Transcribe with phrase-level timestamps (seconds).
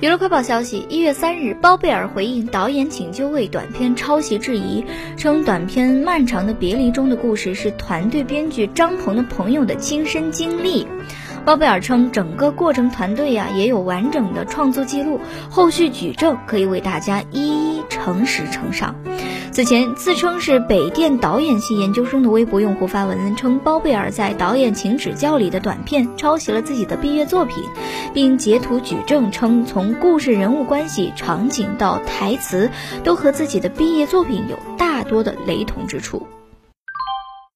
[0.00, 4.84] 娱乐快报消息：一月三日，包贝尔回应导演请就位短片抄袭质疑，
[5.16, 10.86] 称短片《漫长的别离》中的故事是团队编剧张鹏的朋友的亲身经历。
[11.44, 18.94] 包贝尔称，整个过程团队呀也有完整的创作记录，后续举证可以为大家一一诚实呈上。
[19.58, 27.56] 此前，自称是北电导演系研究生的微博用户发文称，包贝尔在《导演请指教》里的短片抄袭了自己的毕业作品，
[28.14, 32.70] 并截图举证称，从故事人物关系、场景到台词，
[33.02, 36.28] 都和自己的毕业作品有大多的雷同之处。